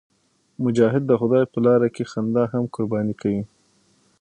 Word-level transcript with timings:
مجاهد 0.63 1.03
د 1.07 1.11
خدای 1.21 1.43
په 1.53 1.59
لاره 1.65 1.87
کې 1.95 2.03
خندا 2.11 2.43
هم 2.53 2.63
قرباني 2.75 3.13
کوي. 3.21 3.41